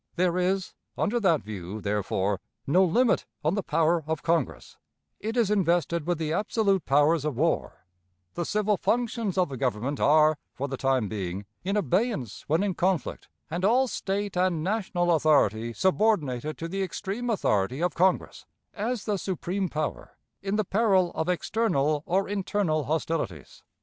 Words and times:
There 0.15 0.39
is, 0.39 0.73
under 0.97 1.19
that 1.19 1.43
view, 1.43 1.79
therefore, 1.79 2.41
no 2.65 2.83
limit 2.83 3.27
on 3.45 3.53
the 3.53 3.61
power 3.61 4.03
of 4.07 4.23
Congress; 4.23 4.77
it 5.19 5.37
is 5.37 5.51
invested 5.51 6.07
with 6.07 6.17
the 6.17 6.33
absolute 6.33 6.85
powers 6.85 7.23
of 7.23 7.37
war 7.37 7.85
the 8.33 8.43
civil 8.43 8.77
functions 8.77 9.37
of 9.37 9.49
the 9.49 9.57
Government 9.57 9.99
are, 9.99 10.39
for 10.55 10.67
the 10.67 10.75
time 10.75 11.07
being, 11.07 11.45
in 11.63 11.77
abeyance 11.77 12.45
when 12.47 12.63
in 12.63 12.73
conflict, 12.73 13.29
and 13.51 13.63
all 13.63 13.87
State 13.87 14.35
and 14.35 14.63
"national" 14.63 15.11
authority 15.13 15.71
subordinated 15.71 16.57
to 16.57 16.67
the 16.67 16.81
extreme 16.81 17.29
authority 17.29 17.79
of 17.79 17.93
Congress, 17.93 18.47
as 18.73 19.05
the 19.05 19.17
supreme 19.19 19.69
power, 19.69 20.17
in 20.41 20.55
the 20.55 20.65
peril 20.65 21.11
of 21.13 21.29
external 21.29 22.01
or 22.07 22.27
internal 22.27 22.85
hostilities. 22.85 23.61